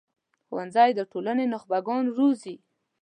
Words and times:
ښوونځی 0.47 0.89
د 0.95 1.01
ټولنې 1.11 1.45
نخبه 1.53 1.77
ګان 1.87 2.05
روزي 2.17 2.55